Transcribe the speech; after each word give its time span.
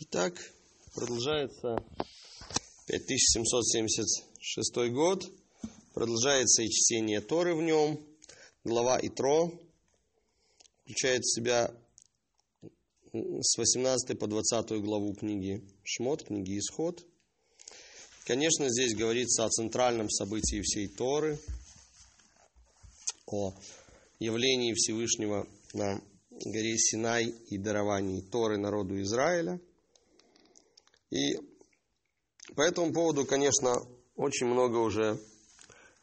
Итак, 0.00 0.32
продолжается 0.94 1.76
5776 2.86 4.92
год. 4.92 5.28
Продолжается 5.92 6.62
и 6.62 6.68
чтение 6.68 7.20
Торы 7.20 7.56
в 7.56 7.62
нем. 7.62 7.98
Глава 8.62 9.00
Итро 9.02 9.52
включает 10.82 11.24
в 11.24 11.34
себя 11.34 11.74
с 13.12 13.58
18 13.58 14.16
по 14.16 14.28
20 14.28 14.70
главу 14.82 15.14
книги 15.14 15.64
Шмот, 15.82 16.22
книги 16.22 16.60
Исход. 16.60 17.04
Конечно, 18.24 18.68
здесь 18.68 18.94
говорится 18.94 19.46
о 19.46 19.50
центральном 19.50 20.08
событии 20.10 20.62
всей 20.62 20.86
Торы, 20.86 21.40
о 23.26 23.52
явлении 24.20 24.74
Всевышнего 24.74 25.48
на 25.72 26.00
горе 26.30 26.78
Синай 26.78 27.34
и 27.50 27.58
даровании 27.58 28.20
Торы 28.20 28.58
народу 28.58 29.02
Израиля. 29.02 29.60
И 31.10 31.36
по 32.54 32.62
этому 32.62 32.92
поводу, 32.92 33.24
конечно, 33.24 33.76
очень 34.14 34.46
много 34.46 34.76
уже 34.78 35.18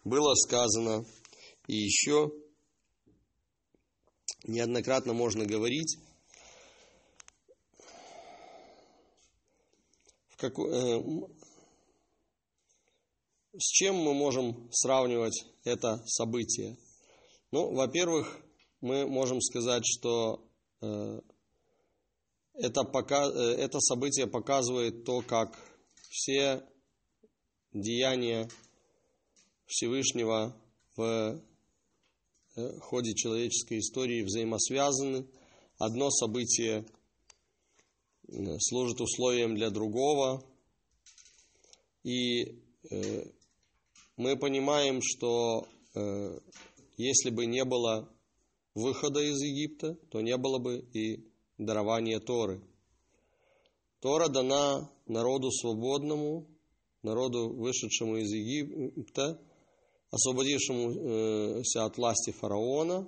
было 0.03 0.33
сказано, 0.35 1.05
и 1.67 1.75
еще 1.75 2.31
неоднократно 4.43 5.13
можно 5.13 5.45
говорить. 5.45 5.97
В 10.29 10.37
какой, 10.37 10.69
э, 10.71 11.01
с 13.57 13.71
чем 13.71 13.95
мы 13.95 14.13
можем 14.13 14.69
сравнивать 14.71 15.45
это 15.63 16.03
событие? 16.05 16.77
Ну, 17.51 17.73
во-первых, 17.73 18.41
мы 18.81 19.07
можем 19.07 19.41
сказать, 19.41 19.83
что 19.85 20.45
э, 20.81 21.19
это, 22.57 22.83
пока, 22.83 23.27
э, 23.27 23.55
это 23.57 23.79
событие 23.79 24.27
показывает 24.27 25.03
то, 25.03 25.21
как 25.21 25.57
все 26.09 26.63
деяния 27.73 28.49
Всевышнего 29.65 30.55
в 30.95 31.41
э, 32.55 32.79
ходе 32.79 33.13
человеческой 33.13 33.79
истории 33.79 34.23
взаимосвязаны. 34.23 35.27
Одно 35.77 36.09
событие 36.09 36.85
служит 38.59 39.01
условием 39.01 39.55
для 39.55 39.69
другого. 39.69 40.41
И 42.03 42.61
мы 44.15 44.37
понимаем, 44.37 45.01
что 45.03 45.67
если 46.97 47.29
бы 47.29 47.45
не 47.45 47.65
было 47.65 48.09
выхода 48.73 49.21
из 49.21 49.41
Египта, 49.41 49.95
то 50.11 50.21
не 50.21 50.37
было 50.37 50.59
бы 50.59 50.79
и 50.93 51.34
дарования 51.57 52.19
Торы. 52.19 52.61
Тора 53.99 54.27
дана 54.27 54.91
народу 55.07 55.51
свободному, 55.51 56.47
народу, 57.01 57.49
вышедшему 57.49 58.17
из 58.17 58.31
Египта, 58.31 59.39
освободившемуся 60.11 61.85
от 61.85 61.97
власти 61.97 62.31
фараона. 62.31 63.07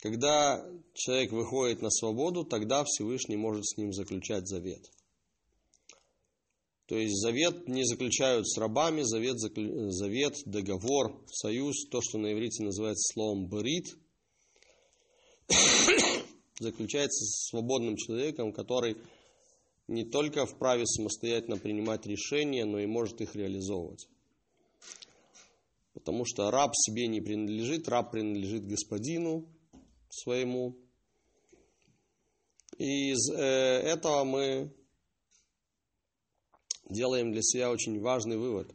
Когда 0.00 0.64
человек 0.94 1.32
выходит 1.32 1.82
на 1.82 1.90
свободу, 1.90 2.44
тогда 2.44 2.84
Всевышний 2.84 3.36
может 3.36 3.66
с 3.66 3.76
ним 3.76 3.92
заключать 3.92 4.46
завет. 4.46 4.84
То 6.86 6.96
есть 6.96 7.20
завет 7.20 7.68
не 7.68 7.84
заключают 7.84 8.48
с 8.48 8.56
рабами, 8.56 9.02
завет, 9.02 9.38
завет, 9.38 10.34
договор, 10.46 11.22
союз, 11.30 11.86
то, 11.90 12.00
что 12.00 12.16
на 12.18 12.32
иврите 12.32 12.62
называется 12.64 13.12
словом 13.12 13.48
«брит», 13.48 13.94
заключается 16.58 17.24
с 17.24 17.48
свободным 17.50 17.96
человеком, 17.96 18.52
который 18.52 18.96
не 19.86 20.04
только 20.04 20.46
вправе 20.46 20.86
самостоятельно 20.86 21.56
принимать 21.56 22.06
решения, 22.06 22.64
но 22.64 22.78
и 22.78 22.86
может 22.86 23.20
их 23.20 23.34
реализовывать. 23.34 24.06
Потому 25.94 26.24
что 26.24 26.50
раб 26.50 26.72
себе 26.76 27.06
не 27.08 27.20
принадлежит, 27.20 27.88
раб 27.88 28.12
принадлежит 28.12 28.66
господину 28.66 29.48
своему. 30.10 30.76
И 32.76 33.12
из 33.12 33.30
э, 33.30 33.36
этого 33.36 34.24
мы 34.24 34.72
делаем 36.88 37.32
для 37.32 37.42
себя 37.42 37.70
очень 37.70 38.00
важный 38.00 38.36
вывод, 38.36 38.74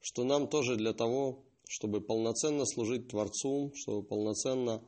что 0.00 0.24
нам 0.24 0.48
тоже 0.48 0.76
для 0.76 0.92
того, 0.92 1.44
чтобы 1.66 2.00
полноценно 2.00 2.64
служить 2.66 3.08
Творцу, 3.08 3.72
чтобы 3.74 4.06
полноценно 4.06 4.82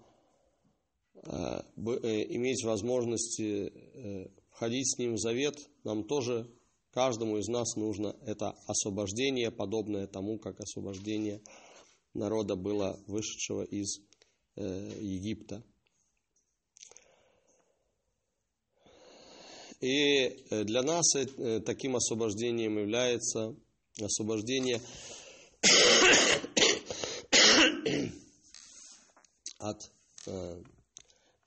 иметь 1.24 2.64
возможность 2.64 3.40
э, 3.40 4.30
входить 4.50 4.94
с 4.94 4.98
Ним 4.98 5.14
в 5.14 5.18
завет, 5.18 5.56
нам 5.84 6.04
тоже, 6.04 6.50
каждому 6.92 7.38
из 7.38 7.48
нас 7.48 7.76
нужно 7.76 8.16
это 8.26 8.54
освобождение, 8.66 9.50
подобное 9.50 10.06
тому, 10.06 10.38
как 10.38 10.60
освобождение 10.60 11.40
народа 12.14 12.56
было 12.56 12.98
вышедшего 13.06 13.62
из 13.62 14.00
Египта. 14.56 15.62
И 19.80 20.26
э, 20.50 20.64
для 20.64 20.82
нас 20.82 21.14
э, 21.14 21.60
таким 21.60 21.96
освобождением 21.96 22.78
является 22.78 23.56
освобождение 23.98 24.80
от 29.58 29.90
э, 30.26 30.62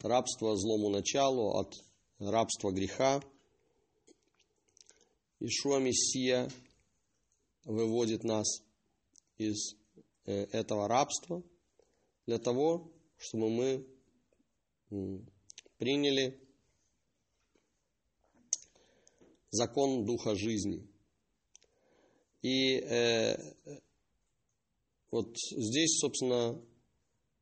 рабства 0.04 0.56
злому 0.56 0.90
началу, 0.90 1.58
от 1.58 1.74
рабства 2.20 2.72
греха. 2.72 3.22
Ишуа 5.40 5.80
Мессия 5.80 6.50
выводит 7.66 8.24
нас 8.24 8.62
из 9.38 9.76
этого 10.26 10.88
рабства 10.88 11.42
для 12.26 12.38
того, 12.38 12.92
чтобы 13.18 13.50
мы 13.50 13.88
приняли 15.78 16.40
закон 19.50 20.06
духа 20.06 20.36
жизни. 20.36 20.88
И 22.42 22.76
э, 22.76 23.38
вот 25.12 25.38
здесь, 25.38 26.00
собственно, 26.00 26.62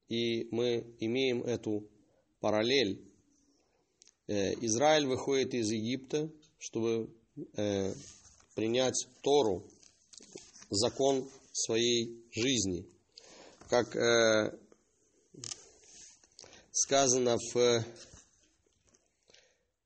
и 0.10 0.48
мы 0.52 0.96
имеем 1.00 1.42
эту 1.44 1.90
параллель. 2.42 3.00
Э, 4.28 4.54
Израиль 4.66 5.06
выходит 5.06 5.54
из 5.54 5.72
Египта, 5.72 6.30
чтобы 6.58 7.10
э, 7.56 7.94
принять 8.56 9.08
Тору, 9.22 9.66
закон 10.70 11.30
своей 11.54 12.22
жизни. 12.32 12.86
Как 13.70 13.96
э, 13.96 14.58
сказано 16.72 17.38
в 17.54 17.86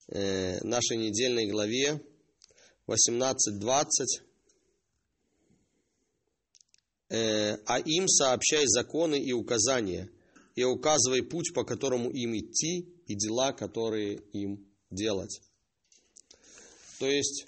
нашей 0.08 0.98
недельной 0.98 1.48
главе, 1.50 2.00
18.20. 2.88 4.26
Э, 7.08 7.58
а 7.66 7.80
им 7.80 8.08
сообщай 8.08 8.66
законы 8.66 9.20
и 9.20 9.32
указания, 9.32 10.10
и 10.56 10.64
указывай 10.64 11.22
путь, 11.22 11.54
по 11.54 11.64
которому 11.64 12.10
им 12.10 12.36
идти, 12.36 12.88
и 13.08 13.16
дела, 13.16 13.52
которые 13.52 14.16
им 14.34 14.66
делать. 14.90 15.42
То 17.00 17.08
есть 17.08 17.46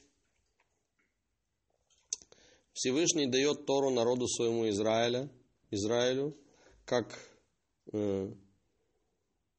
Всевышний 2.74 3.28
дает 3.28 3.66
Тору 3.66 3.90
народу 3.90 4.28
своему 4.28 4.70
Израиля, 4.70 5.32
Израилю, 5.72 6.38
как 6.86 7.18
э, 7.94 8.32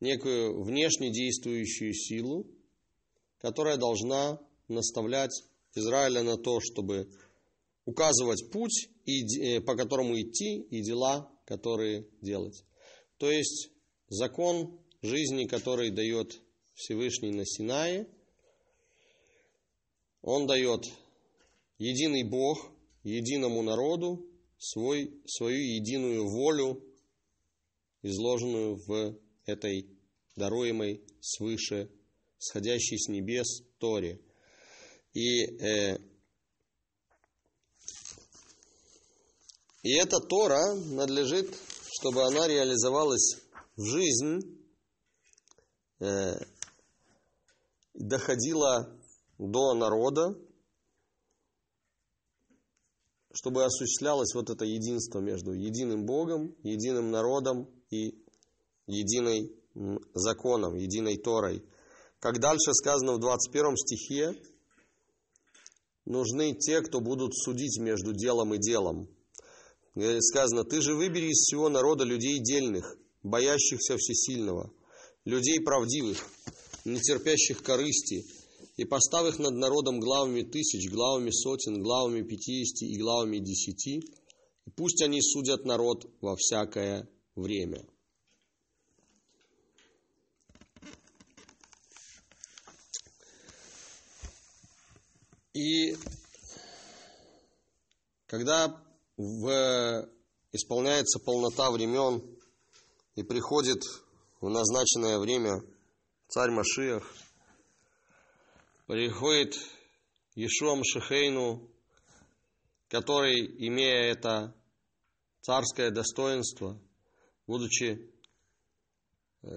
некую 0.00 0.62
внешне 0.62 1.10
действующую 1.10 1.94
силу, 1.94 2.46
которая 3.38 3.76
должна 3.76 4.38
наставлять 4.68 5.32
Израиля 5.74 6.22
на 6.22 6.36
то, 6.36 6.60
чтобы 6.60 7.10
указывать 7.86 8.50
путь, 8.52 8.88
э, 9.06 9.60
по 9.62 9.74
которому 9.74 10.20
идти, 10.20 10.60
и 10.60 10.82
дела, 10.82 11.32
которые 11.46 12.06
делать. 12.20 12.62
То 13.18 13.30
есть 13.30 13.70
закон 14.08 14.80
жизни, 15.02 15.46
который 15.46 15.90
дает 15.90 16.40
Всевышний 16.74 17.32
на 17.32 17.44
Синае, 17.44 18.06
он 20.22 20.46
дает 20.46 20.90
единый 21.78 22.24
Бог 22.24 22.70
единому 23.02 23.62
народу 23.62 24.26
свой, 24.58 25.12
свою 25.26 25.58
единую 25.58 26.28
волю, 26.28 26.82
изложенную 28.02 28.76
в 28.86 29.18
этой 29.46 29.88
даруемой 30.36 31.02
свыше, 31.20 31.90
сходящей 32.38 32.98
с 32.98 33.08
небес 33.08 33.62
Торе– 33.78 34.20
и, 35.18 35.46
э, 35.60 35.98
и 39.82 39.94
эта 39.94 40.20
Тора 40.20 40.74
надлежит, 40.74 41.56
чтобы 41.98 42.22
она 42.22 42.46
реализовалась 42.46 43.40
в 43.76 43.84
жизнь, 43.84 44.40
э, 45.98 46.34
доходила 47.94 48.96
до 49.38 49.74
народа, 49.74 50.38
чтобы 53.32 53.64
осуществлялось 53.64 54.32
вот 54.34 54.50
это 54.50 54.64
единство 54.64 55.18
между 55.18 55.52
единым 55.52 56.06
Богом, 56.06 56.54
единым 56.62 57.10
народом 57.10 57.68
и 57.90 58.24
единой 58.86 59.52
законом, 60.14 60.76
единой 60.76 61.16
Торой. 61.16 61.64
Как 62.20 62.38
дальше 62.38 62.74
сказано 62.74 63.14
в 63.14 63.20
21 63.20 63.76
стихе, 63.76 64.40
нужны 66.04 66.54
те, 66.54 66.80
кто 66.82 67.00
будут 67.00 67.34
судить 67.34 67.78
между 67.80 68.12
делом 68.12 68.54
и 68.54 68.58
делом. 68.58 69.08
Сказано, 69.94 70.64
ты 70.64 70.80
же 70.80 70.94
выбери 70.94 71.30
из 71.30 71.38
всего 71.38 71.68
народа 71.68 72.04
людей 72.04 72.38
дельных, 72.38 72.96
боящихся 73.22 73.96
всесильного, 73.96 74.72
людей 75.24 75.60
правдивых, 75.60 76.24
не 76.84 77.00
терпящих 77.00 77.62
корысти, 77.62 78.24
и 78.76 78.84
поставь 78.84 79.34
их 79.34 79.38
над 79.40 79.54
народом 79.54 79.98
главами 79.98 80.42
тысяч, 80.42 80.88
главами 80.88 81.30
сотен, 81.30 81.82
главами 81.82 82.22
пятидесяти 82.22 82.84
и 82.84 82.98
главами 82.98 83.38
десяти, 83.38 83.98
и 84.66 84.70
пусть 84.76 85.02
они 85.02 85.20
судят 85.20 85.64
народ 85.64 86.08
во 86.20 86.36
всякое 86.36 87.08
время. 87.34 87.84
И 95.54 95.96
когда 98.26 98.87
в, 99.18 100.08
исполняется 100.52 101.18
полнота 101.18 101.70
времен 101.70 102.22
и 103.16 103.22
приходит 103.24 103.82
в 104.40 104.48
назначенное 104.48 105.18
время 105.18 105.60
царь 106.28 106.52
Машиах, 106.52 107.12
приходит 108.86 109.58
Ешуа 110.36 110.80
Шехейну, 110.84 111.68
который, 112.88 113.44
имея 113.66 114.12
это 114.12 114.54
царское 115.40 115.90
достоинство, 115.90 116.80
будучи 117.48 118.12
э, 119.42 119.48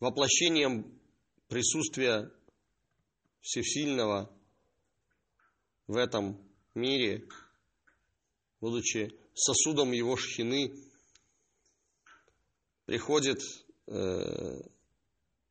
воплощением 0.00 0.98
присутствия 1.48 2.32
Всесильного 3.42 4.34
в 5.88 5.96
этом 5.96 6.40
мире, 6.74 7.28
будучи 8.62 9.10
сосудом 9.34 9.90
его 9.92 10.16
шхины, 10.16 10.72
приходит 12.86 13.40
э, 13.88 14.60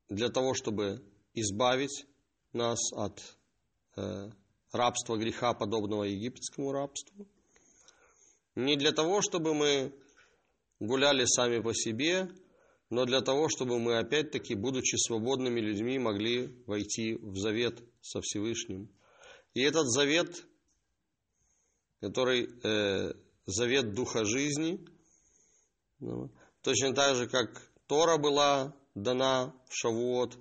для 0.09 0.29
того, 0.29 0.53
чтобы 0.53 1.03
избавить 1.33 2.05
нас 2.53 2.79
от 2.93 3.21
э, 3.97 4.29
рабства 4.71 5.17
греха, 5.17 5.53
подобного 5.53 6.03
египетскому 6.03 6.71
рабству. 6.71 7.27
Не 8.55 8.77
для 8.77 8.93
того, 8.93 9.21
чтобы 9.21 9.53
мы 9.53 9.93
гуляли 10.79 11.25
сами 11.25 11.59
по 11.59 11.73
себе, 11.73 12.29
но 12.89 13.05
для 13.05 13.21
того, 13.21 13.49
чтобы 13.49 13.77
мы 13.77 13.97
опять-таки, 13.97 14.55
будучи 14.55 14.95
свободными 14.95 15.59
людьми, 15.59 15.99
могли 15.99 16.47
войти 16.65 17.15
в 17.15 17.37
завет 17.37 17.83
со 18.01 18.21
Всевышним. 18.21 18.89
И 19.53 19.61
этот 19.61 19.87
завет, 19.87 20.45
который 22.01 22.49
э, 22.63 23.13
завет 23.45 23.93
Духа 23.93 24.25
жизни, 24.25 24.85
ну, 25.99 26.31
точно 26.61 26.93
так 26.93 27.15
же, 27.15 27.27
как 27.27 27.71
Тора 27.87 28.17
была 28.17 28.75
дана 28.95 29.53
в 29.69 29.75
Шавуот, 29.75 30.37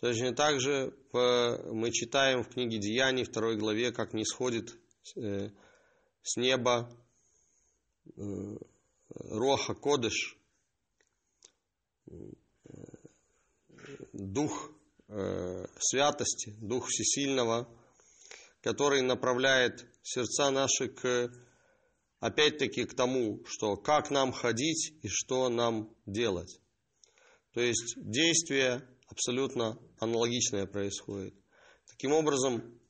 точно 0.00 0.34
так 0.34 0.60
же 0.60 0.92
в, 1.12 1.72
мы 1.72 1.92
читаем 1.92 2.42
в 2.42 2.48
книге 2.48 2.78
Деяний, 2.78 3.24
второй 3.24 3.56
главе, 3.56 3.92
как 3.92 4.12
не 4.12 4.24
сходит 4.24 4.76
э, 5.16 5.50
с 6.22 6.36
неба 6.36 6.90
э, 8.16 8.20
Роха 9.08 9.74
Кодыш, 9.74 10.36
дух 14.12 14.72
э, 15.08 15.66
святости, 15.78 16.54
дух 16.60 16.88
всесильного, 16.88 17.68
который 18.66 19.00
направляет 19.00 19.86
сердца 20.02 20.50
наши 20.50 20.88
к, 20.88 21.30
опять-таки, 22.18 22.84
к 22.84 22.96
тому, 22.96 23.44
что 23.46 23.76
как 23.76 24.10
нам 24.10 24.32
ходить 24.32 24.92
и 25.02 25.08
что 25.08 25.48
нам 25.48 25.94
делать. 26.04 26.58
То 27.52 27.60
есть 27.60 27.94
действие 27.96 28.84
абсолютно 29.06 29.78
аналогичное 30.00 30.66
происходит. 30.66 31.32
Таким 31.88 32.10
образом, 32.10 32.80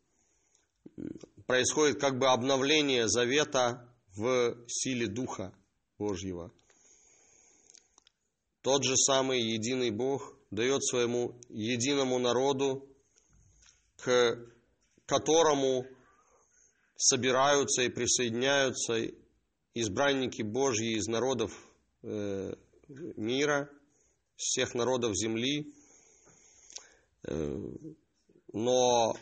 происходит 1.47 2.01
как 2.01 2.19
бы 2.19 2.29
обновление 2.29 3.07
завета 3.07 3.95
в 4.17 4.57
силе 4.69 5.09
Духа 5.09 5.53
Божьего– 5.99 6.55
тот 8.63 8.83
же 8.83 8.97
самый 8.97 9.41
единый 9.41 9.91
Бог 9.91 10.35
дает 10.51 10.85
своему 10.85 11.41
единому 11.49 12.19
народу, 12.19 12.89
к 13.97 14.56
которому 15.07 15.87
собираются 16.97 17.83
и 17.83 17.89
присоединяются 17.89 18.95
избранники 19.75 20.43
Божьи 20.43 20.97
из 20.97 21.07
народов 21.07 21.53
э, 22.03 22.55
мира, 22.89 23.71
всех 24.37 24.75
народов 24.75 25.17
земли. 25.17 25.73
Э, 27.25 27.57
но 28.53 29.17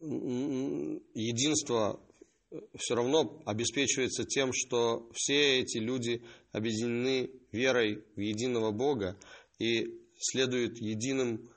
единство 0.00 2.00
все 2.78 2.94
равно 2.94 3.42
обеспечивается 3.46 4.24
тем, 4.24 4.52
что 4.52 5.08
все 5.14 5.60
эти 5.60 5.78
люди 5.78 6.22
объединены 6.52 7.30
верой 7.52 8.04
в 8.14 8.20
единого 8.20 8.72
Бога 8.72 9.18
и 9.58 9.86
следуют 10.18 10.78
единому 10.78 11.48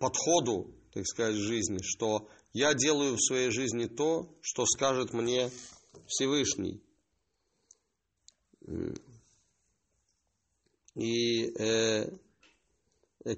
подходу, 0.00 0.74
так 0.96 1.06
сказать, 1.06 1.34
жизни, 1.34 1.80
что 1.82 2.26
я 2.54 2.72
делаю 2.72 3.16
в 3.16 3.20
своей 3.20 3.50
жизни 3.50 3.84
то, 3.84 4.34
что 4.40 4.64
скажет 4.64 5.12
мне 5.12 5.50
Всевышний. 6.06 6.80
И 10.94 11.52
э, 11.60 12.06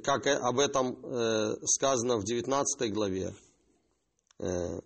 как 0.05 0.29
об 0.29 0.61
этом 0.61 1.05
э, 1.05 1.57
сказано 1.65 2.19
в 2.19 2.25
19 2.25 2.93
главе, 2.93 3.35
э, 4.39 4.81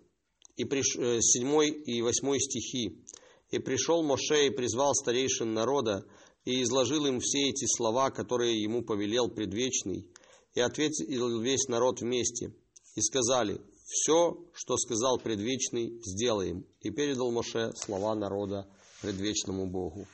и 0.55 0.65
приш... 0.65 0.95
7 0.95 1.47
э, 1.47 1.67
и 1.67 2.01
8 2.01 2.39
стихи. 2.39 3.05
«И 3.51 3.59
пришел 3.59 4.01
Моше 4.01 4.47
и 4.47 4.49
призвал 4.49 4.95
старейшин 4.95 5.53
народа, 5.53 6.07
и 6.43 6.63
изложил 6.63 7.05
им 7.05 7.19
все 7.19 7.51
эти 7.51 7.67
слова, 7.67 8.09
которые 8.09 8.63
ему 8.63 8.81
повелел 8.81 9.29
предвечный, 9.29 10.07
и 10.55 10.59
ответил 10.59 11.39
весь 11.39 11.67
народ 11.67 12.01
вместе, 12.01 12.51
и 12.95 13.01
сказали, 13.01 13.59
все, 13.85 14.37
что 14.53 14.77
сказал 14.77 15.19
предвечный, 15.19 15.99
сделаем. 16.03 16.65
И 16.81 16.89
передал 16.89 17.31
Моше 17.31 17.71
слова 17.75 18.15
народа 18.15 18.67
предвечному 19.01 19.67
Богу. 19.67 20.07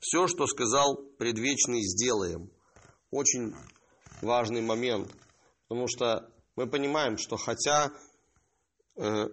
Все, 0.00 0.28
что 0.28 0.46
сказал 0.46 0.96
предвечный, 1.18 1.82
сделаем. 1.82 2.50
Очень 3.10 3.54
важный 4.22 4.60
момент, 4.60 5.12
потому 5.68 5.88
что 5.88 6.30
мы 6.54 6.68
понимаем, 6.68 7.18
что 7.18 7.36
хотя 7.36 7.90
э, 8.96 9.26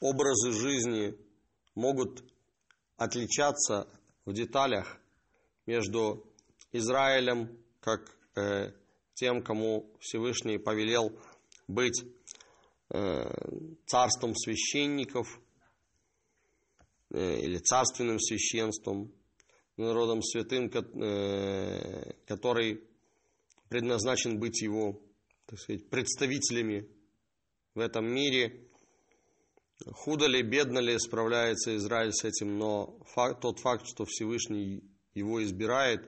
образы 0.00 0.52
жизни 0.52 1.14
могут 1.74 2.22
отличаться 2.96 3.88
в 4.26 4.32
деталях 4.32 4.98
между 5.66 6.29
Израилем, 6.72 7.58
как 7.80 8.16
э, 8.36 8.72
тем, 9.14 9.42
кому 9.42 9.92
Всевышний 10.00 10.58
повелел 10.58 11.12
быть 11.66 12.04
э, 12.90 13.30
царством 13.86 14.34
священников 14.34 15.40
э, 17.10 17.40
или 17.40 17.58
царственным 17.58 18.18
священством, 18.18 19.12
народом 19.76 20.22
святым, 20.22 20.66
э, 20.66 22.12
который 22.26 22.84
предназначен 23.68 24.38
быть 24.38 24.62
его, 24.62 25.00
так 25.46 25.58
сказать, 25.58 25.88
представителями 25.88 26.88
в 27.74 27.80
этом 27.80 28.06
мире. 28.06 28.66
Худо 29.86 30.26
ли, 30.26 30.42
бедно 30.42 30.78
ли 30.78 30.98
справляется 30.98 31.74
Израиль 31.76 32.12
с 32.12 32.24
этим, 32.24 32.58
но 32.58 32.98
факт, 33.14 33.40
тот 33.40 33.60
факт, 33.60 33.86
что 33.86 34.04
Всевышний 34.04 34.82
его 35.14 35.42
избирает, 35.42 36.02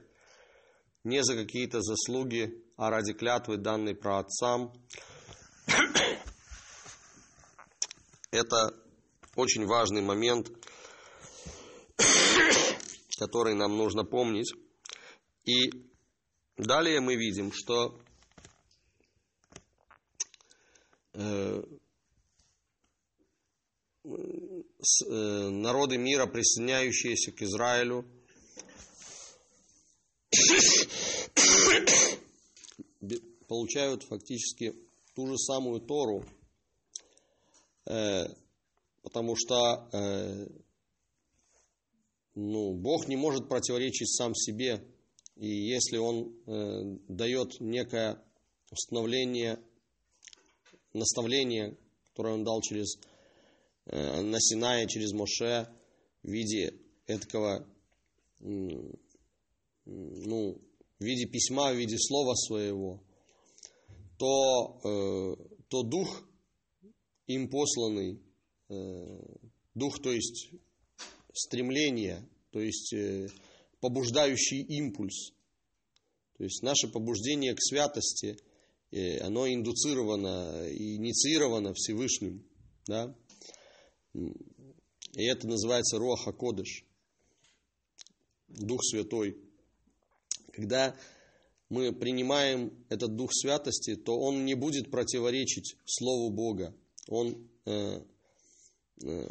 не 1.04 1.24
за 1.24 1.34
какие-то 1.34 1.80
заслуги, 1.80 2.62
а 2.76 2.90
ради 2.90 3.12
клятвы, 3.12 3.56
данной 3.56 3.94
про 3.94 4.20
отцам, 4.20 4.72
это 8.30 8.70
очень 9.34 9.66
важный 9.66 10.02
момент, 10.02 10.50
который 13.18 13.54
нам 13.54 13.76
нужно 13.76 14.04
помнить. 14.04 14.52
И 15.44 15.70
далее 16.56 17.00
мы 17.00 17.16
видим, 17.16 17.50
что 17.52 17.98
э, 21.14 21.62
э, 24.04 25.48
народы 25.48 25.98
мира, 25.98 26.26
присоединяющиеся 26.26 27.32
к 27.32 27.42
Израилю, 27.42 28.06
получают 33.48 34.02
фактически 34.04 34.74
ту 35.14 35.26
же 35.26 35.36
самую 35.36 35.80
Тору, 35.80 36.24
э, 37.86 38.26
потому 39.02 39.34
что 39.36 39.88
ну, 42.34 42.74
Бог 42.74 43.08
не 43.08 43.16
может 43.16 43.48
противоречить 43.48 44.08
сам 44.08 44.34
себе, 44.34 44.82
и 45.36 45.48
если 45.48 45.98
Он 45.98 46.34
э, 46.46 46.98
дает 47.08 47.60
некое 47.60 48.22
установление, 48.70 49.58
наставление, 50.94 51.76
которое 52.08 52.34
Он 52.34 52.44
дал 52.44 52.60
через 52.62 52.98
э, 53.86 54.22
на 54.22 54.38
Синае, 54.40 54.88
через 54.88 55.12
Моше, 55.12 55.68
в 56.22 56.28
виде 56.30 56.74
этого, 57.06 57.66
ну, 58.40 58.92
в 61.02 61.04
виде 61.04 61.26
письма, 61.26 61.72
в 61.72 61.76
виде 61.76 61.98
слова 61.98 62.34
своего, 62.34 63.02
то, 64.18 64.80
э, 64.84 65.36
то 65.68 65.82
дух 65.82 66.22
им 67.26 67.50
посланный, 67.50 68.20
э, 68.68 69.20
дух, 69.74 70.00
то 70.00 70.12
есть 70.12 70.50
стремление, 71.34 72.28
то 72.50 72.60
есть 72.60 72.92
э, 72.92 73.28
побуждающий 73.80 74.62
импульс. 74.62 75.32
То 76.38 76.44
есть 76.44 76.62
наше 76.62 76.88
побуждение 76.88 77.54
к 77.54 77.60
святости, 77.60 78.36
э, 78.90 79.18
оно 79.18 79.52
индуцировано, 79.52 80.68
инициировано 80.70 81.74
Всевышним. 81.74 82.44
Да? 82.86 83.14
И 84.14 85.24
это 85.24 85.48
называется 85.48 85.98
Роха 85.98 86.32
Кодыш, 86.32 86.84
Дух 88.48 88.80
Святой. 88.84 89.36
Когда 90.52 90.94
мы 91.68 91.92
принимаем 91.92 92.84
этот 92.90 93.16
Дух 93.16 93.30
Святости, 93.32 93.96
то 93.96 94.18
он 94.18 94.44
не 94.44 94.54
будет 94.54 94.90
противоречить 94.90 95.76
Слову 95.86 96.30
Бога. 96.30 96.74
Он 97.08 97.48
э, 97.64 98.00
э, 99.04 99.28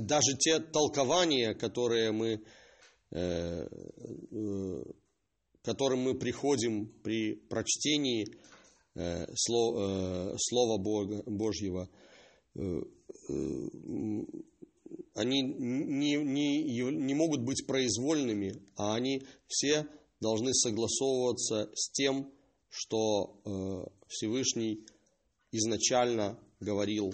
даже 0.00 0.36
те 0.38 0.58
толкования, 0.58 1.54
которые 1.54 2.10
мы, 2.10 2.42
э, 3.12 3.66
э, 4.30 4.84
которым 5.62 6.00
мы 6.00 6.18
приходим 6.18 6.88
при 7.02 7.36
прочтении 7.36 8.26
э, 8.96 9.26
Слова 9.36 10.76
Бога, 10.78 11.22
Божьего, 11.24 11.88
они 15.14 15.42
не, 15.42 16.16
не, 16.16 16.82
не 16.82 17.14
могут 17.14 17.42
быть 17.42 17.66
произвольными, 17.66 18.62
а 18.76 18.94
они 18.94 19.22
все 19.46 19.86
должны 20.20 20.54
согласовываться 20.54 21.70
с 21.74 21.90
тем, 21.92 22.32
что 22.68 23.42
Всевышний 24.06 24.86
изначально 25.50 26.38
говорил 26.60 27.12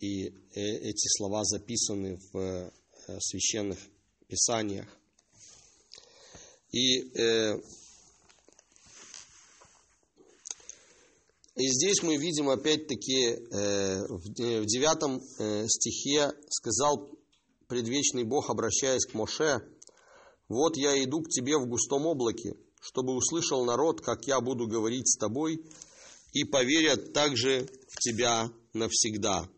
и 0.00 0.28
э, 0.28 0.30
эти 0.54 1.08
слова 1.16 1.44
записаны 1.44 2.18
в 2.32 2.38
э, 2.38 2.70
священных 3.20 3.78
писаниях. 4.28 4.86
И, 6.70 7.00
э, 7.18 7.58
и 11.56 11.68
здесь 11.68 12.02
мы 12.02 12.16
видим 12.16 12.50
опять-таки 12.50 13.36
в 13.50 14.66
девятом 14.66 15.20
стихе 15.68 16.32
сказал 16.50 17.10
предвечный 17.66 18.24
Бог, 18.24 18.50
обращаясь 18.50 19.06
к 19.06 19.14
Моше, 19.14 19.60
«Вот 20.48 20.76
я 20.76 21.02
иду 21.02 21.22
к 21.22 21.28
тебе 21.28 21.56
в 21.58 21.66
густом 21.66 22.06
облаке, 22.06 22.54
чтобы 22.80 23.16
услышал 23.16 23.64
народ, 23.64 24.00
как 24.00 24.26
я 24.26 24.40
буду 24.40 24.68
говорить 24.68 25.08
с 25.08 25.18
тобой, 25.18 25.60
и 26.32 26.44
поверят 26.44 27.12
также 27.12 27.68
в 27.88 27.98
тебя 27.98 28.50
навсегда». 28.72 29.48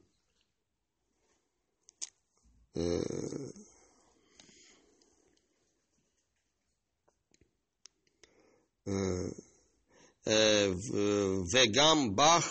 Э, 10.25 10.31
э, 10.31 10.73
вегам 10.73 12.15
бах, 12.15 12.45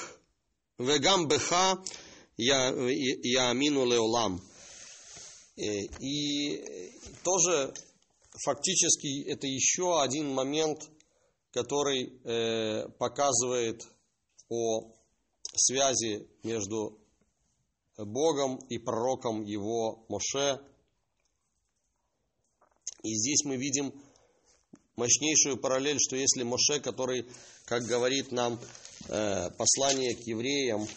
вегам 0.79 1.27
беха 1.27 1.83
я 2.37 2.69
амину 3.49 3.85
леолам. 3.85 4.41
Э, 5.57 5.61
и 5.99 6.91
тоже 7.23 7.73
фактически 8.45 9.29
это 9.29 9.47
еще 9.47 10.01
один 10.01 10.33
момент, 10.33 10.79
который 11.51 12.19
показывает 12.99 13.81
о 14.49 14.93
связи 15.55 16.27
между 16.43 16.99
Богом 17.97 18.57
и 18.69 18.77
пророком 18.77 19.43
его 19.43 20.05
Моше. 20.07 20.61
И 23.01 23.15
здесь 23.15 23.43
мы 23.43 23.57
видим 23.57 23.91
мощнейшую 24.97 25.57
параллель, 25.57 25.99
что 25.99 26.15
если 26.15 26.41
Моше, 26.41 26.79
который, 26.79 27.27
как 27.65 27.83
говорит 27.83 28.31
нам 28.31 28.59
э, 29.07 29.49
послание 29.51 30.15
к 30.15 30.21
евреям, 30.21 30.87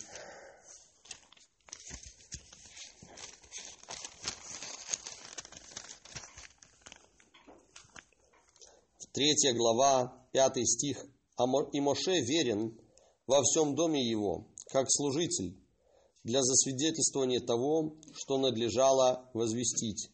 Третья 9.12 9.52
глава, 9.52 10.26
пятый 10.32 10.64
стих. 10.64 11.04
«И 11.72 11.80
Моше 11.80 12.20
верен 12.20 12.80
во 13.26 13.42
всем 13.42 13.74
доме 13.74 14.02
его, 14.08 14.46
как 14.68 14.86
служитель, 14.88 15.58
для 16.24 16.42
засвидетельствования 16.42 17.40
того, 17.40 17.96
что 18.14 18.38
надлежало 18.38 19.28
возвестить. 19.34 20.08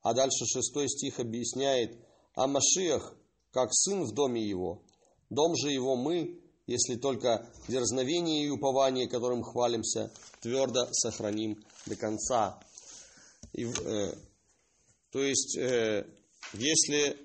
А 0.00 0.14
дальше 0.14 0.46
шестой 0.46 0.88
стих 0.88 1.18
объясняет, 1.18 1.98
а 2.38 2.46
Машиах, 2.46 3.16
как 3.50 3.74
сын 3.74 4.04
в 4.04 4.12
доме 4.12 4.40
его, 4.40 4.80
дом 5.28 5.56
же 5.56 5.72
его 5.72 5.96
мы, 5.96 6.40
если 6.68 6.94
только 6.94 7.44
дерзновение 7.66 8.46
и 8.46 8.48
упование, 8.48 9.08
которым 9.08 9.42
хвалимся, 9.42 10.12
твердо 10.40 10.86
сохраним 10.92 11.60
до 11.86 11.96
конца. 11.96 12.62
И, 13.54 13.64
э, 13.64 14.14
то 15.10 15.20
есть, 15.20 15.56
э, 15.58 16.06
если 16.52 17.18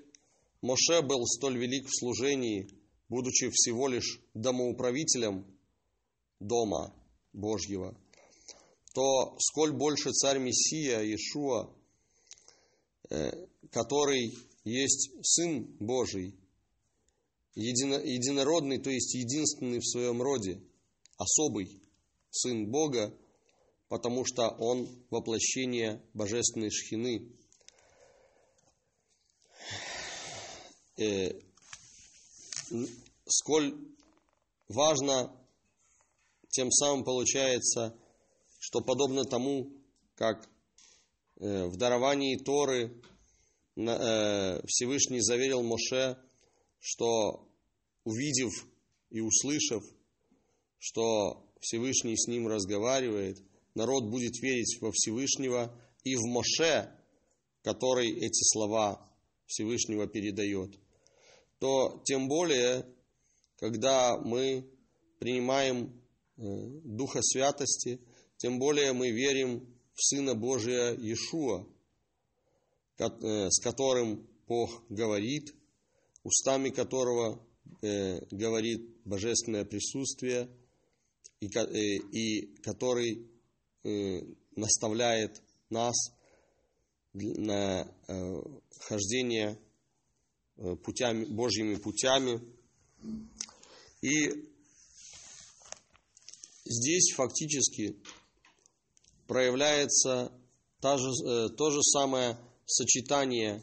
Моше 0.62 1.00
был 1.00 1.24
столь 1.26 1.58
велик 1.58 1.86
в 1.86 1.96
служении, 1.96 2.68
будучи 3.08 3.50
всего 3.50 3.86
лишь 3.86 4.20
домоуправителем 4.34 5.46
дома, 6.40 6.92
Божьего, 7.32 7.96
то 8.94 9.36
сколь 9.38 9.72
больше 9.72 10.10
царь 10.10 10.40
Мессия 10.40 11.02
Иешуа, 11.02 11.70
э, 13.10 13.46
который 13.70 14.34
есть 14.64 15.10
Сын 15.22 15.76
Божий, 15.78 16.34
едино, 17.54 17.94
единородный, 17.94 18.78
то 18.78 18.90
есть 18.90 19.14
единственный 19.14 19.78
в 19.78 19.86
своем 19.86 20.20
роде, 20.22 20.60
особый 21.16 21.80
Сын 22.30 22.70
Бога, 22.70 23.16
потому 23.88 24.24
что 24.24 24.48
Он 24.48 24.88
воплощение 25.10 26.02
божественной 26.14 26.70
шхины. 26.70 27.30
Э, 30.96 31.30
сколь 33.26 33.76
важно 34.68 35.30
тем 36.50 36.70
самым 36.70 37.04
получается, 37.04 37.96
что 38.58 38.80
подобно 38.80 39.24
тому, 39.24 39.70
как 40.16 40.48
э, 41.40 41.66
в 41.66 41.76
даровании 41.76 42.36
Торы 42.36 43.02
Всевышний 43.76 45.20
заверил 45.20 45.62
Моше, 45.62 46.16
что 46.78 47.48
увидев 48.04 48.52
и 49.10 49.20
услышав, 49.20 49.82
что 50.78 51.50
Всевышний 51.60 52.16
с 52.16 52.28
ним 52.28 52.46
разговаривает, 52.46 53.38
народ 53.74 54.04
будет 54.10 54.40
верить 54.40 54.78
во 54.80 54.92
Всевышнего 54.92 55.74
и 56.04 56.14
в 56.14 56.22
Моше, 56.26 56.90
который 57.62 58.10
эти 58.10 58.42
слова 58.52 59.10
Всевышнего 59.46 60.06
передает, 60.06 60.78
то 61.58 62.02
тем 62.04 62.28
более, 62.28 62.86
когда 63.56 64.16
мы 64.18 64.70
принимаем 65.18 66.04
Э, 66.36 66.42
Духа 66.82 67.20
Святости, 67.22 68.00
тем 68.38 68.58
более 68.58 68.92
мы 68.92 69.10
верим 69.10 69.72
в 69.94 70.02
Сына 70.02 70.34
Божия 70.34 70.92
Иешуа, 70.94 71.64
с 72.98 73.60
которым 73.62 74.26
Бог 74.46 74.84
говорит, 74.88 75.54
устами 76.22 76.70
которого 76.70 77.44
говорит 78.30 79.02
божественное 79.04 79.64
присутствие, 79.64 80.48
и, 81.40 81.46
и 81.48 82.54
который 82.62 83.28
наставляет 84.56 85.42
нас 85.70 85.94
на 87.12 87.86
хождение 88.80 89.58
путями, 90.84 91.24
Божьими 91.24 91.76
путями. 91.76 92.40
И 94.02 94.28
здесь 96.64 97.14
фактически 97.14 97.96
проявляется 99.26 100.32
та 100.80 100.98
же, 100.98 101.08
э, 101.26 101.48
то 101.56 101.70
же 101.70 101.82
самое 101.82 102.36
сочетание, 102.66 103.62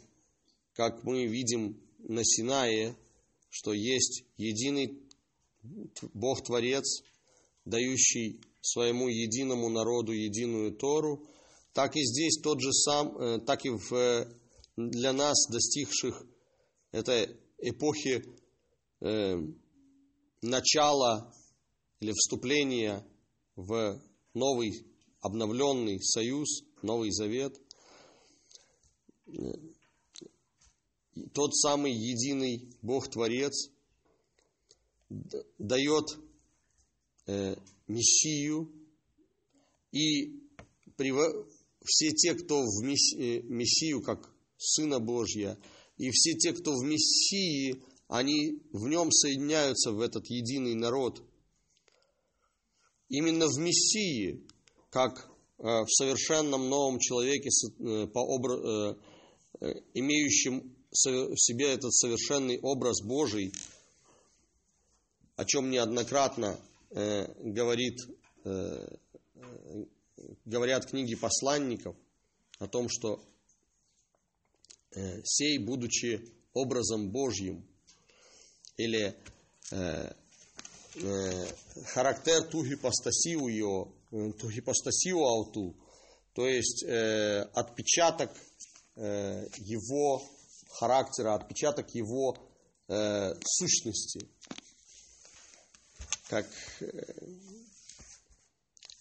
как 0.73 1.03
мы 1.03 1.25
видим 1.25 1.81
на 1.99 2.23
Синае, 2.23 2.95
что 3.49 3.73
есть 3.73 4.23
единый 4.37 4.99
Бог-творец, 6.13 7.03
дающий 7.65 8.41
своему 8.61 9.07
единому 9.07 9.69
народу 9.69 10.11
единую 10.11 10.75
Тору, 10.75 11.27
так 11.73 11.95
и 11.95 12.03
здесь 12.03 12.39
тот 12.41 12.61
же 12.61 12.71
сам, 12.73 13.17
э, 13.17 13.39
так 13.39 13.65
и 13.65 13.69
в, 13.69 13.93
э, 13.93 14.27
для 14.77 15.13
нас, 15.13 15.47
достигших 15.49 16.25
этой 16.91 17.37
эпохи 17.59 18.23
э, 19.01 19.35
начала 20.41 21.33
или 21.99 22.11
вступления 22.11 23.05
в 23.55 24.01
новый 24.33 24.85
обновленный 25.21 25.99
союз, 26.01 26.63
Новый 26.81 27.11
Завет, 27.11 27.59
тот 31.33 31.55
самый 31.55 31.93
единый 31.93 32.69
Бог-творец 32.81 33.69
дает 35.57 36.05
э, 37.27 37.55
Мессию, 37.87 38.71
и 39.91 40.39
все 41.83 42.11
те, 42.11 42.35
кто 42.35 42.61
в 42.61 42.83
э, 42.85 43.41
Мессию, 43.43 44.01
как 44.01 44.33
Сына 44.57 44.99
Божья, 44.99 45.57
и 45.97 46.09
все 46.11 46.33
те, 46.33 46.53
кто 46.53 46.71
в 46.71 46.83
Мессии, 46.83 47.83
они 48.07 48.61
в 48.71 48.87
нем 48.87 49.11
соединяются 49.11 49.91
в 49.91 49.99
этот 49.99 50.27
единый 50.27 50.75
народ. 50.75 51.23
Именно 53.09 53.47
в 53.47 53.57
Мессии, 53.57 54.47
как 54.89 55.29
э, 55.57 55.63
в 55.63 55.87
совершенном 55.89 56.69
новом 56.69 56.99
человеке, 56.99 57.49
по 58.13 58.19
образ, 58.19 58.97
имеющем 59.93 60.75
в 60.91 61.37
себе 61.37 61.73
этот 61.73 61.93
совершенный 61.93 62.59
образ 62.61 63.01
Божий, 63.01 63.53
о 65.35 65.45
чем 65.45 65.69
неоднократно 65.69 66.59
э, 66.91 67.27
говорит, 67.39 67.97
э, 68.43 68.87
говорят 70.45 70.87
книги 70.87 71.15
посланников, 71.15 71.95
о 72.59 72.67
том, 72.67 72.87
что 72.89 73.23
э, 74.95 75.21
сей, 75.23 75.57
будучи 75.57 76.29
образом 76.53 77.09
Божьим, 77.11 77.65
или 78.77 79.15
э, 79.71 80.13
э, 80.95 81.45
характер 81.85 82.43
ту 82.43 82.63
гипостасию 82.65 83.47
ее, 83.47 83.91
ту 84.09 84.49
гипостасию 84.49 85.19
ауту, 85.19 85.75
то 86.33 86.47
есть 86.47 86.83
э, 86.83 87.41
отпечаток 87.53 88.31
э, 88.31 88.50
его 88.95 90.21
характера, 90.71 91.35
отпечаток 91.35 91.93
его 91.93 92.35
э, 92.87 93.33
сущности, 93.45 94.27
как, 96.27 96.47
э, 96.79 96.87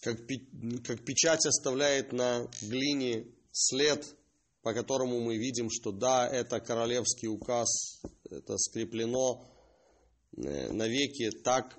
как, 0.01 0.17
как 0.85 1.05
печать 1.05 1.45
оставляет 1.45 2.11
на 2.13 2.47
глине 2.61 3.25
след, 3.51 4.05
по 4.61 4.73
которому 4.73 5.19
мы 5.21 5.37
видим, 5.37 5.69
что 5.69 5.91
да, 5.91 6.27
это 6.27 6.59
королевский 6.59 7.27
указ, 7.27 8.01
это 8.29 8.57
скреплено 8.57 9.45
э, 10.37 10.71
навеки, 10.71 11.31
так 11.43 11.77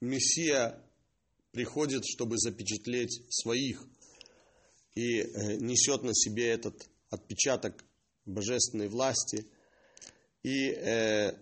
Мессия 0.00 0.84
приходит, 1.52 2.04
чтобы 2.04 2.38
запечатлеть 2.38 3.22
своих 3.30 3.86
и 4.94 5.20
э, 5.20 5.56
несет 5.56 6.02
на 6.02 6.14
себе 6.14 6.48
этот 6.50 6.88
отпечаток 7.10 7.84
божественной 8.24 8.88
власти. 8.88 9.46
И, 10.42 10.70
э, 10.70 11.32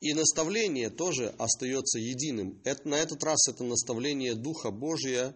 и 0.00 0.14
наставление 0.14 0.90
тоже 0.90 1.28
остается 1.38 1.98
единым. 1.98 2.60
Это, 2.64 2.88
на 2.88 2.96
этот 2.96 3.22
раз 3.22 3.48
это 3.48 3.64
наставление 3.64 4.34
Духа 4.34 4.70
Божия, 4.70 5.34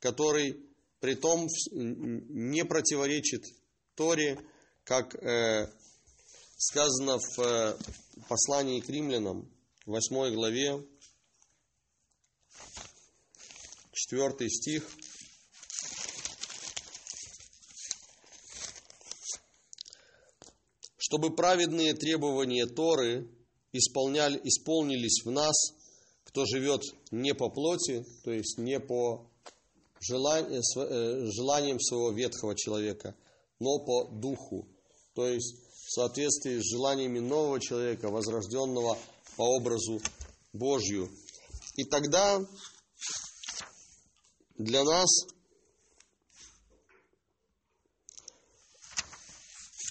который 0.00 0.56
при 1.00 1.14
том 1.14 1.48
не 1.72 2.64
противоречит 2.64 3.44
Торе, 3.94 4.38
как 4.84 5.14
э, 5.14 5.70
сказано 6.56 7.18
в 7.18 7.38
э, 7.38 7.76
послании 8.28 8.80
к 8.80 8.88
римлянам, 8.88 9.50
8 9.86 10.34
главе, 10.34 10.84
4 14.08 14.48
стих– 14.48 14.88
чтобы 21.10 21.34
праведные 21.34 21.92
требования 21.94 22.66
Торы 22.66 23.28
исполняли, 23.72 24.40
исполнились 24.44 25.24
в 25.24 25.30
нас, 25.32 25.56
кто 26.22 26.46
живет 26.46 26.82
не 27.10 27.34
по 27.34 27.48
плоти, 27.48 28.06
то 28.22 28.30
есть 28.30 28.58
не 28.58 28.78
по 28.78 29.28
э, 29.98 30.02
желаниям 30.02 31.80
своего 31.80 32.12
ветхого 32.12 32.54
человека, 32.54 33.16
но 33.58 33.80
по 33.80 34.04
духу, 34.04 34.68
то 35.16 35.26
есть 35.26 35.56
в 35.86 35.90
соответствии 35.94 36.60
с 36.60 36.70
желаниями 36.70 37.18
нового 37.18 37.58
человека, 37.60 38.08
возрожденного 38.08 38.96
по 39.36 39.56
образу 39.56 40.00
Божью. 40.52 41.10
И 41.74 41.82
тогда 41.86 42.40
для 44.60 44.84
нас 44.84 45.08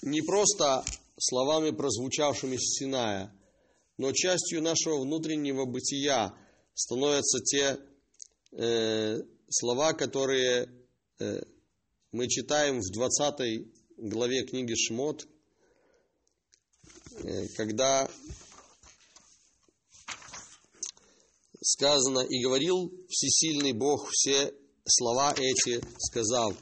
не 0.02 0.22
просто 0.22 0.84
словами, 1.18 1.70
прозвучавшими 1.72 2.56
с 2.56 2.78
Синая, 2.78 3.34
но 3.98 4.12
частью 4.12 4.62
нашего 4.62 5.00
внутреннего 5.00 5.64
бытия 5.64 6.34
становятся 6.74 7.40
те 7.40 7.78
э, 8.52 9.18
слова, 9.50 9.92
которые 9.92 10.68
э, 11.18 11.40
мы 12.12 12.28
читаем 12.28 12.78
в 12.78 12.90
20 12.92 13.66
главе 13.98 14.46
книги 14.46 14.74
Шмот, 14.74 15.26
э, 17.24 17.48
когда 17.56 18.08
сказано, 21.60 22.20
«И 22.20 22.42
говорил 22.42 22.90
всесильный 23.08 23.72
Бог 23.72 24.08
все 24.12 24.54
слова 24.86 25.34
эти, 25.36 25.80
сказал, 25.98 26.54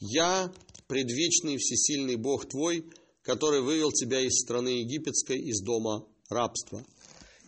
«Я, 0.00 0.52
предвечный 0.86 1.56
всесильный 1.56 2.16
Бог 2.16 2.48
твой, 2.48 2.84
который 3.22 3.62
вывел 3.62 3.90
тебя 3.92 4.20
из 4.20 4.40
страны 4.40 4.80
египетской, 4.80 5.38
из 5.38 5.60
дома 5.62 6.06
рабства. 6.28 6.84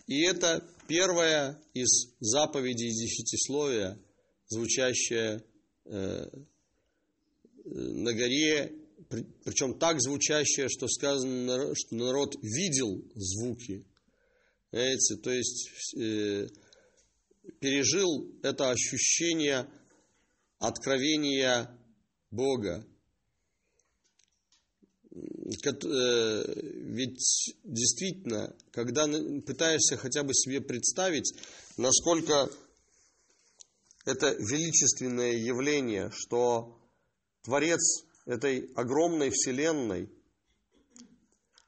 И 0.07 0.21
это 0.23 0.65
первая 0.87 1.59
из 1.73 2.13
заповедей 2.19 2.89
десятисловия, 2.89 3.99
звучащая 4.47 5.43
э, 5.85 6.25
на 7.65 8.13
горе, 8.13 8.73
причем 9.43 9.77
так 9.77 10.01
звучащая, 10.01 10.67
что 10.69 10.87
сказано, 10.87 11.73
что 11.75 11.95
народ 11.95 12.35
видел 12.41 13.03
звуки. 13.15 13.85
Знаете, 14.71 15.15
то 15.17 15.31
есть 15.31 15.69
э, 15.97 16.47
пережил 17.59 18.31
это 18.43 18.71
ощущение 18.71 19.67
откровения 20.59 21.69
Бога. 22.31 22.85
Э, 25.11 26.43
ведь 26.55 27.55
действительно, 27.63 28.55
когда 28.71 29.05
пытаешься 29.45 29.97
хотя 29.97 30.23
бы 30.23 30.33
себе 30.33 30.61
представить, 30.61 31.33
насколько 31.77 32.49
это 34.05 34.33
величественное 34.33 35.33
явление, 35.33 36.11
что 36.11 36.79
Творец 37.43 38.05
этой 38.25 38.71
огромной 38.75 39.29
Вселенной, 39.29 40.07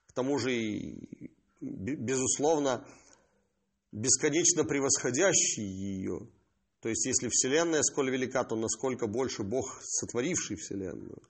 к 0.08 0.14
тому 0.14 0.40
же 0.40 0.54
и, 0.56 1.32
безусловно, 1.62 2.86
бесконечно 3.92 4.64
превосходящий 4.64 5.66
ее, 5.66 6.28
То 6.82 6.90
есть, 6.90 7.06
если 7.06 7.28
Вселенная 7.30 7.82
сколь 7.82 8.12
велика, 8.12 8.44
то 8.44 8.56
насколько 8.56 9.08
больше 9.08 9.44
Бог, 9.44 9.80
сотворивший 9.82 10.58
Вселенную. 10.58 11.22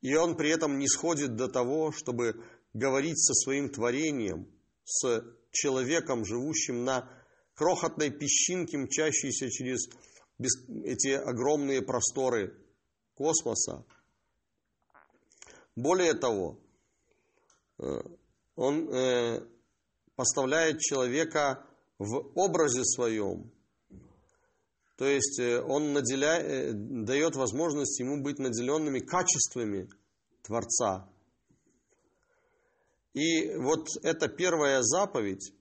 И 0.00 0.14
Он 0.14 0.36
при 0.36 0.50
этом 0.50 0.78
не 0.78 0.88
сходит 0.88 1.36
до 1.36 1.48
того, 1.48 1.92
чтобы 1.92 2.42
говорить 2.72 3.18
со 3.18 3.34
своим 3.34 3.68
творением, 3.68 4.50
с 4.84 5.22
человеком, 5.52 6.24
живущим 6.24 6.84
на 6.84 7.08
крохотной 7.54 8.10
песчинке, 8.10 8.78
мчащейся 8.78 9.50
через 9.50 9.88
эти 10.84 11.08
огромные 11.08 11.82
просторы 11.82 12.56
космоса. 13.14 13.84
Более 15.76 16.14
того, 16.14 16.58
э, 17.78 18.00
он 18.56 18.88
э, 18.88 19.46
поставляет 20.16 20.80
человека 20.80 21.66
в 21.98 22.32
образе 22.34 22.84
своем. 22.84 23.52
То 25.00 25.06
есть 25.06 25.40
э, 25.40 25.62
он 25.62 25.94
наделяет, 25.94 27.04
дает 27.06 27.34
возможность 27.34 27.98
ему 28.00 28.22
быть 28.22 28.38
наделенными 28.38 28.98
качествами 28.98 29.88
Творца. 30.42 31.08
И 33.14 33.56
вот 33.56 33.86
эта 34.02 34.28
первая 34.28 34.82
заповедь, 34.82 35.54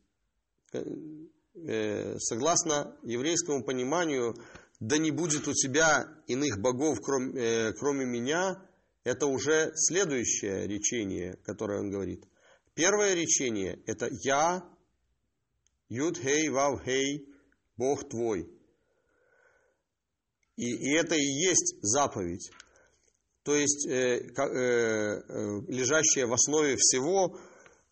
согласно 1.54 2.98
еврейскому 3.02 3.64
пониманию, 3.64 4.36
да 4.82 4.98
не 4.98 5.12
будет 5.12 5.48
у 5.48 5.54
тебя 5.54 6.06
иных 6.28 6.60
богов, 6.60 7.00
кроме, 7.02 7.72
кроме 7.80 8.06
меня, 8.06 8.62
это 9.06 9.28
уже 9.28 9.72
следующее 9.74 10.68
речение, 10.68 11.38
которое 11.46 11.80
он 11.80 11.90
говорит. 11.90 12.26
Первое 12.74 13.14
речение– 13.14 13.82
это 13.86 14.10
«Я, 14.22 14.70
Юд, 15.88 16.18
Хей, 16.18 16.50
Вав, 16.50 16.84
Хей, 16.84 17.26
Бог 17.78 18.10
твой». 18.10 18.59
И, 20.60 20.76
и 20.76 20.94
это 20.98 21.16
и 21.16 21.24
есть 21.24 21.76
заповедь. 21.82 22.52
То 23.44 23.56
есть, 23.56 23.88
э, 23.88 24.18
э, 24.18 24.28
э, 24.28 25.62
лежащая 25.70 26.28
в 26.28 26.34
основе 26.34 26.76
всего, 26.76 27.40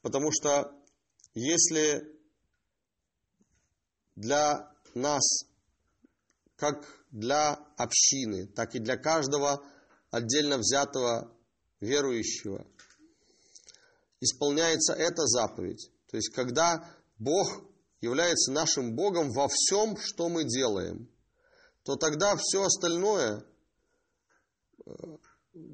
потому 0.01 0.33
что 0.33 0.75
если 1.33 2.03
для 4.17 4.69
нас, 4.93 5.23
как 6.57 6.85
для 7.09 7.53
общины, 7.77 8.47
так 8.47 8.75
и 8.75 8.79
для 8.79 8.97
каждого 8.97 9.63
отдельно 10.11 10.57
взятого 10.57 11.33
верующего, 11.79 12.67
исполняется 14.19 14.93
эта 14.93 15.25
заповедь. 15.25 15.89
То 16.11 16.17
есть, 16.17 16.33
когда 16.33 16.85
Бог 17.17 17.47
является 18.01 18.51
нашим 18.51 18.93
Богом 18.93 19.31
во 19.31 19.47
всем, 19.47 19.95
что 19.95 20.27
мы 20.27 20.43
делаем, 20.43 21.09
то 21.87 21.95
тогда 21.95 22.35
все 22.35 22.63
остальное 22.63 23.45
э, 24.85 24.91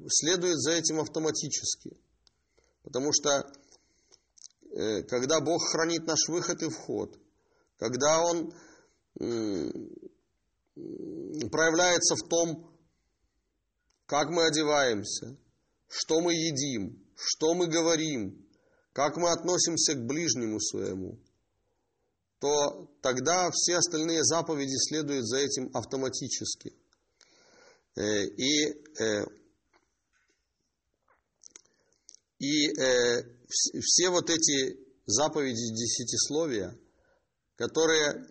следует 0.08 0.60
за 0.60 0.70
этим 0.70 1.00
автоматически. 1.00 1.98
Потому 2.84 3.10
что 3.12 3.42
э, 4.70 5.02
когда 5.02 5.40
Бог 5.40 5.60
хранит 5.72 6.06
наш 6.06 6.28
выход 6.28 6.62
и 6.62 6.70
вход, 6.70 7.18
когда 7.78 8.20
Он 8.22 8.52
проявляется 11.50 12.14
в 12.14 12.28
том, 12.28 12.72
как 14.06 14.28
мы 14.30 14.46
одеваемся, 14.46 15.36
что 15.88 16.20
мы 16.20 16.32
едим, 16.34 17.04
что 17.16 17.54
мы 17.54 17.66
говорим, 17.66 18.48
как 18.92 19.16
мы 19.16 19.32
относимся 19.32 19.94
к 19.94 20.06
ближнему 20.06 20.60
своему, 20.60 21.18
то 22.44 22.90
тогда 23.00 23.50
все 23.50 23.76
остальные 23.78 24.22
заповеди 24.22 24.76
следуют 24.76 25.26
за 25.26 25.38
этим 25.38 25.70
автоматически. 25.72 26.74
Э, 27.96 28.22
и, 28.36 28.66
э, 29.00 29.24
и 32.38 32.68
э, 32.68 33.22
все 33.48 34.10
вот 34.10 34.28
эти 34.28 34.76
заповеди 35.06 35.72
десятисловия, 35.72 36.78
которые, 37.56 38.26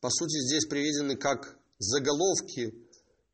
по 0.00 0.08
сути, 0.08 0.38
здесь 0.46 0.68
приведены 0.68 1.16
как 1.16 1.58
заголовки 1.80 2.74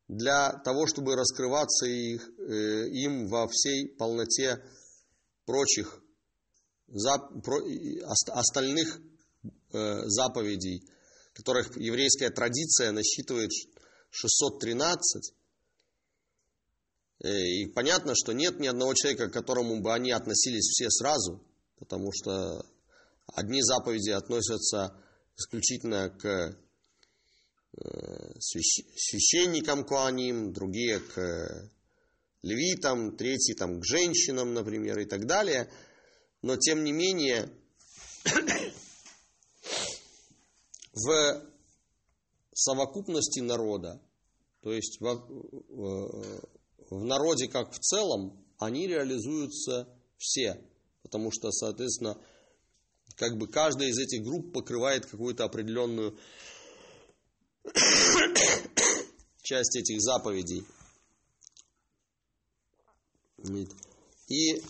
для 0.09 0.53
того, 0.65 0.87
чтобы 0.87 1.17
раскрываться 1.17 1.85
их, 1.85 2.27
им 2.39 3.29
во 3.29 3.47
всей 3.47 3.95
полноте 3.95 4.65
прочих 5.45 6.02
остальных 8.35 9.01
э, 9.73 10.03
заповедей, 10.07 10.83
которых 11.35 11.77
еврейская 11.77 12.31
традиция 12.31 12.93
насчитывает 12.93 13.51
613. 14.11 15.35
Э, 17.25 17.29
и 17.29 17.67
понятно, 17.69 18.15
что 18.15 18.33
нет 18.33 18.61
ни 18.61 18.67
одного 18.67 18.95
человека, 18.95 19.29
к 19.29 19.33
которому 19.33 19.81
бы 19.81 19.93
они 19.93 20.13
относились 20.13 20.69
все 20.69 20.91
сразу, 20.91 21.43
потому 21.79 22.11
что 22.13 22.65
одни 23.35 23.63
заповеди 23.63 24.11
относятся 24.11 24.95
исключительно 25.37 26.11
к 26.11 26.57
Э, 27.75 28.39
священникам 28.39 29.85
Куаним, 29.85 30.53
другие 30.53 31.01
к 31.01 31.71
левитам, 32.43 33.17
третьи 33.17 33.55
там, 33.55 33.81
к 33.81 33.85
женщинам, 33.87 34.53
например, 34.53 34.99
и 34.99 35.07
так 35.07 35.27
далее. 35.27 35.71
Но 36.43 36.57
тем 36.57 36.85
не 36.85 36.93
менее, 36.93 37.51
в 40.93 41.43
совокупности 42.53 43.41
народа, 43.41 44.01
то 44.63 44.73
есть 44.73 45.01
в, 45.01 45.07
в 46.91 47.05
народе 47.05 47.49
как 47.49 47.73
в 47.73 47.79
целом, 47.79 48.45
они 48.59 48.87
реализуются 48.87 49.89
все. 50.19 50.61
Потому 51.03 51.31
что, 51.33 51.51
соответственно, 51.51 52.17
как 53.17 53.37
бы 53.39 53.49
каждая 53.49 53.89
из 53.89 53.99
этих 53.99 54.23
групп 54.23 54.53
покрывает 54.53 55.07
какую-то 55.07 55.45
определенную 55.45 56.19
часть 59.43 59.77
этих 59.77 60.01
заповедей. 60.01 60.65
И 64.29 64.63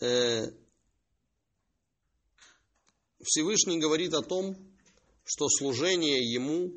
э, 0.00 0.46
Всевышний 3.22 3.78
говорит 3.78 4.14
о 4.14 4.22
том, 4.22 4.56
что 5.24 5.48
служение 5.48 6.18
Ему 6.22 6.72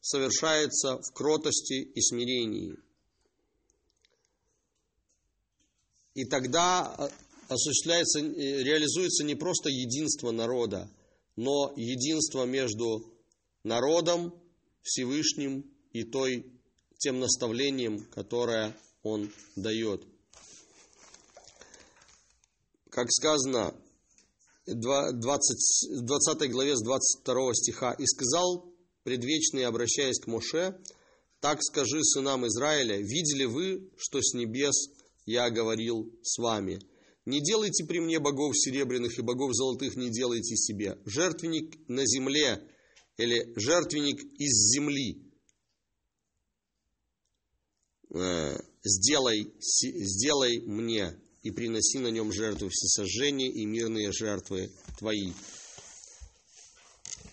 совершается 0.00 0.98
в 0.98 1.12
кротости 1.12 1.82
и 1.82 2.00
смирении. 2.00 2.76
И 6.14 6.24
тогда 6.24 7.10
осуществляется, 7.48 8.20
реализуется 8.20 9.24
не 9.24 9.34
просто 9.34 9.68
единство 9.68 10.30
народа, 10.30 10.90
но 11.36 11.74
единство 11.76 12.44
между 12.44 13.12
народом, 13.62 14.34
Всевышним 14.82 15.70
и 15.92 16.04
той, 16.04 16.46
тем 16.98 17.20
наставлением, 17.20 18.06
которое 18.06 18.74
он 19.02 19.30
дает. 19.56 20.06
Как 22.96 23.12
сказано 23.12 23.74
в 24.64 25.12
20, 25.12 26.06
20 26.06 26.50
главе 26.50 26.74
с 26.74 26.82
22 26.82 27.52
стиха, 27.52 27.92
«И 27.92 28.06
сказал 28.06 28.72
предвечный, 29.02 29.66
обращаясь 29.66 30.18
к 30.18 30.26
Моше, 30.26 30.80
так 31.40 31.62
скажи 31.62 32.02
сынам 32.02 32.46
Израиля, 32.46 32.96
видели 32.96 33.44
вы, 33.44 33.90
что 33.98 34.22
с 34.22 34.32
небес 34.32 34.88
я 35.26 35.50
говорил 35.50 36.10
с 36.22 36.38
вами?» 36.38 36.80
Не 37.26 37.42
делайте 37.42 37.84
при 37.84 37.98
мне 37.98 38.18
богов 38.18 38.56
серебряных 38.56 39.18
и 39.18 39.22
богов 39.22 39.52
золотых 39.52 39.94
не 39.96 40.10
делайте 40.10 40.56
себе. 40.56 40.96
Жертвенник 41.04 41.76
на 41.90 42.06
земле 42.06 42.66
или 43.18 43.52
жертвенник 43.56 44.22
из 44.40 44.72
земли 44.72 45.34
э, 48.14 48.58
сделай, 48.82 49.52
сделай 49.60 50.60
мне 50.60 51.20
и 51.46 51.52
приноси 51.52 52.00
на 52.00 52.08
нем 52.08 52.32
жертву 52.32 52.68
всесожжения 52.68 53.48
и 53.48 53.64
мирные 53.66 54.10
жертвы 54.10 54.72
твои. 54.98 55.32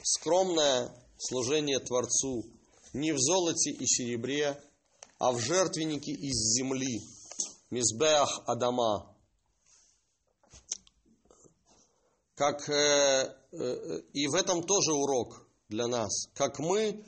Скромное 0.03 0.91
служение 1.17 1.79
Творцу 1.79 2.45
не 2.93 3.11
в 3.11 3.17
золоте 3.17 3.71
и 3.71 3.87
серебре, 3.87 4.61
а 5.17 5.31
в 5.31 5.39
жертвеннике 5.39 6.11
из 6.11 6.35
земли. 6.55 7.01
Мизбеах 7.71 8.43
Адама, 8.45 9.17
как 12.35 12.69
э, 12.69 13.35
э, 13.51 13.99
и 14.13 14.27
в 14.27 14.35
этом 14.35 14.61
тоже 14.63 14.93
урок 14.93 15.47
для 15.69 15.87
нас. 15.87 16.27
Как 16.35 16.59
мы, 16.59 17.03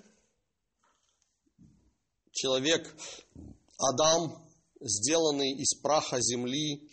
человек 2.32 2.96
Адам, 3.78 4.45
сделанный 4.86 5.52
из 5.52 5.74
праха 5.82 6.22
земли, 6.22 6.88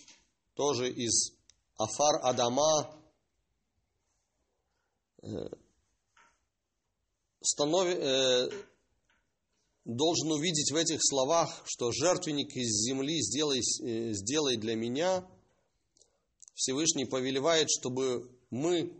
тоже 0.54 0.90
из 0.90 1.32
Афар 1.76 2.20
Адама, 2.22 2.98
станови, 7.42 7.94
э, 7.94 8.50
должен 9.84 10.32
увидеть 10.32 10.70
в 10.72 10.76
этих 10.76 11.00
словах, 11.02 11.62
что 11.66 11.92
жертвенник 11.92 12.56
из 12.56 12.86
земли 12.86 13.20
сделай, 13.20 13.60
э, 13.60 14.12
сделай 14.14 14.56
для 14.56 14.74
меня, 14.74 15.28
Всевышний 16.54 17.04
повелевает, 17.04 17.68
чтобы 17.70 18.30
мы 18.50 18.92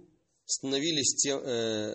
становились 0.45 1.15
тем, 1.17 1.39
э, 1.39 1.95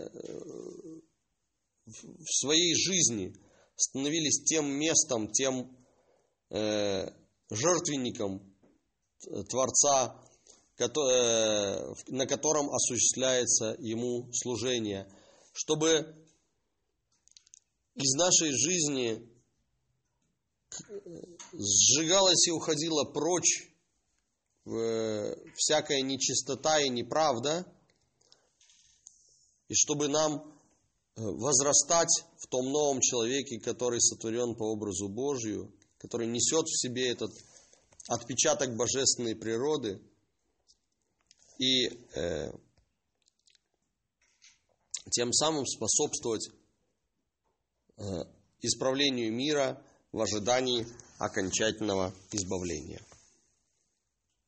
в 1.86 2.32
своей 2.32 2.74
жизни, 2.76 3.34
становились 3.76 4.44
тем 4.44 4.68
местом, 4.68 5.32
тем 5.32 5.62
э, 5.62 5.77
жертвенником 6.50 8.56
Творца, 9.50 10.24
который, 10.76 11.96
на 12.08 12.28
котором 12.28 12.70
осуществляется 12.70 13.76
Ему 13.80 14.32
служение, 14.34 15.12
чтобы 15.54 16.16
из 17.96 18.14
нашей 18.14 18.52
жизни 18.52 19.28
сжигалась 21.52 22.48
и 22.48 22.52
уходила 22.52 23.06
прочь 23.06 23.72
всякая 25.56 26.02
нечистота 26.02 26.80
и 26.82 26.90
неправда, 26.90 27.66
и 29.70 29.74
чтобы 29.74 30.10
нам 30.10 30.54
э, 31.16 31.22
возрастать 31.22 32.24
в 32.38 32.48
том 32.48 32.72
новом 32.72 33.00
человеке, 33.02 33.60
который 33.60 34.02
сотворен 34.02 34.56
по 34.56 34.64
образу 34.64 35.08
Божию, 35.08 35.74
который 36.08 36.28
несет 36.28 36.68
в 36.68 36.80
себе 36.82 37.12
этот 37.12 37.32
отпечаток 38.08 38.78
божественной 38.78 39.36
природы, 39.36 40.02
и 41.60 41.88
э, 42.16 42.50
тем 45.12 45.34
самым 45.34 45.66
способствовать 45.66 46.50
э, 47.98 48.04
исправлению 48.62 49.34
мира 49.34 49.84
в 50.14 50.22
ожидании 50.22 50.88
окончательного 51.20 52.14
избавления. 52.32 53.02